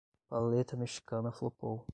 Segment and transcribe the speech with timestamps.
[0.31, 1.85] Paleta mexicana flopou